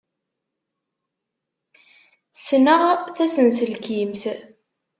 Ssneɣ 2.33 2.81
tasenselkimt. 3.15 4.21